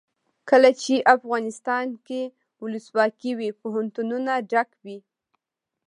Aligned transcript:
کله 0.49 0.69
چې 0.81 0.95
افغانستان 1.15 1.87
کې 2.07 2.21
ولسواکي 2.61 3.31
وي 3.39 3.49
پوهنتونونه 3.61 4.31
ډک 4.51 4.69
وي. 4.85 4.97